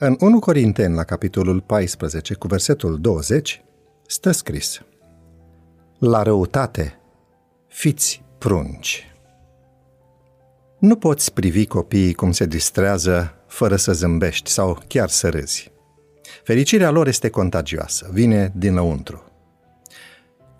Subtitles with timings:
[0.00, 3.64] În 1 Corinteni, la capitolul 14, cu versetul 20,
[4.06, 4.82] stă scris
[5.98, 6.98] La răutate,
[7.66, 9.12] fiți prunci.
[10.78, 15.70] Nu poți privi copiii cum se distrează fără să zâmbești sau chiar să râzi.
[16.44, 19.22] Fericirea lor este contagioasă, vine dinăuntru.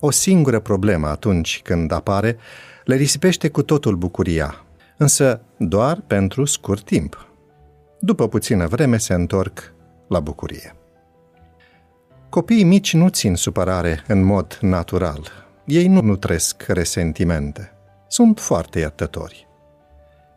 [0.01, 2.37] O singură problemă atunci când apare
[2.85, 4.65] le risipește cu totul bucuria,
[4.97, 7.28] însă doar pentru scurt timp.
[8.01, 9.73] După puțină vreme se întorc
[10.09, 10.73] la bucurie.
[12.29, 15.31] Copiii mici nu țin supărare în mod natural.
[15.65, 17.73] Ei nu nutresc resentimente.
[18.09, 19.47] Sunt foarte iertători.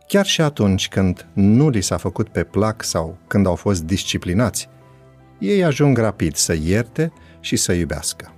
[0.07, 4.69] Chiar și atunci când nu li s-a făcut pe plac sau când au fost disciplinați,
[5.39, 8.33] ei ajung rapid să ierte și să iubească.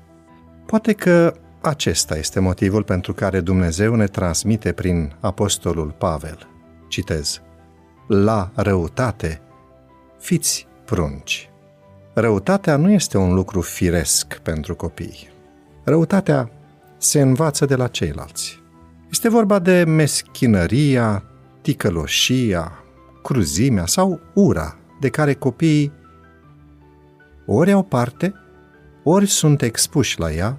[0.65, 6.47] Poate că acesta este motivul pentru care Dumnezeu ne transmite prin Apostolul Pavel.
[6.87, 7.41] Citez.
[8.07, 9.41] La răutate,
[10.19, 11.49] fiți prunci.
[12.13, 15.29] Răutatea nu este un lucru firesc pentru copii.
[15.83, 16.51] Răutatea
[16.97, 18.61] se învață de la ceilalți.
[19.11, 21.23] Este vorba de meschinăria,
[21.61, 22.71] ticăloșia,
[23.23, 25.91] cruzimea sau ura de care copiii
[27.45, 28.33] ori au parte,
[29.03, 30.57] ori sunt expuși la ea,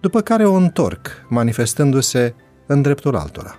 [0.00, 2.34] după care o întorc, manifestându-se
[2.66, 3.54] în dreptul altora.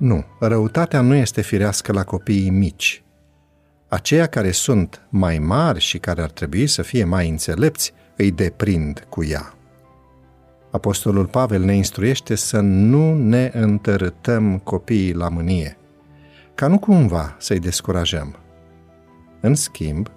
[0.00, 3.02] Nu, răutatea nu este firească la copiii mici.
[3.88, 9.06] Aceia care sunt mai mari și care ar trebui să fie mai înțelepți îi deprind
[9.08, 9.54] cu ea.
[10.70, 15.76] Apostolul Pavel ne instruiește să nu ne întărâtăm copiii la mânie,
[16.54, 18.36] ca nu cumva să-i descurajăm.
[19.40, 20.10] În schimb,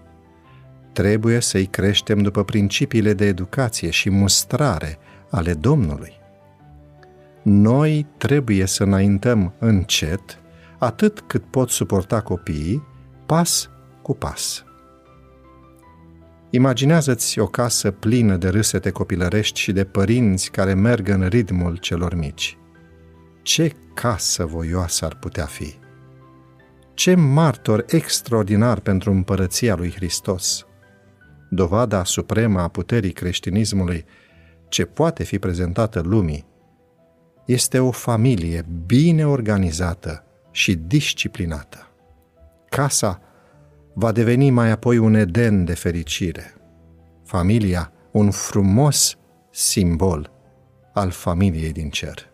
[0.92, 4.98] trebuie să-i creștem după principiile de educație și mustrare
[5.30, 6.22] ale Domnului.
[7.44, 10.40] Noi trebuie să înaintăm încet,
[10.78, 12.84] atât cât pot suporta copiii,
[13.26, 13.70] pas
[14.02, 14.64] cu pas.
[16.50, 22.16] Imaginează-ți o casă plină de râsete copilărești și de părinți care merg în ritmul celor
[22.16, 22.58] mici.
[23.42, 25.74] Ce casă voioasă ar putea fi!
[26.94, 30.66] Ce martor extraordinar pentru împărăția lui Hristos!
[31.50, 34.06] Dovada supremă a puterii creștinismului
[34.70, 36.46] ce poate fi prezentată lumii
[37.46, 41.88] este o familie bine organizată și disciplinată.
[42.70, 43.22] Casa
[43.94, 46.54] va deveni mai apoi un eden de fericire.
[47.26, 49.18] Familia, un frumos
[49.52, 50.32] simbol
[50.94, 52.33] al familiei din cer.